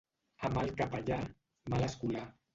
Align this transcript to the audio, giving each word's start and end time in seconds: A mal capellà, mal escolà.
A 0.47 0.49
mal 0.55 0.71
capellà, 0.79 1.21
mal 1.75 1.87
escolà. 1.91 2.27